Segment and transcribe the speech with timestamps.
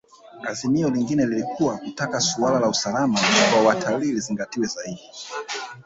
[0.47, 3.19] Azimio lingine lilikuwa kutaka suala la usalama
[3.55, 5.01] wa watalii lizingatiwe zaidi